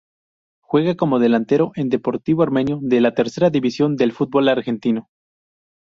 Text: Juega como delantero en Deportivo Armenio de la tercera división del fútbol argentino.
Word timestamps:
Juega 0.63 0.95
como 0.95 1.19
delantero 1.19 1.73
en 1.75 1.89
Deportivo 1.89 2.41
Armenio 2.41 2.79
de 2.81 3.01
la 3.01 3.13
tercera 3.13 3.51
división 3.51 3.97
del 3.97 4.13
fútbol 4.13 4.49
argentino. 4.49 5.09